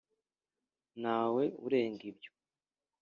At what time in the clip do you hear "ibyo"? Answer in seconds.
2.11-2.31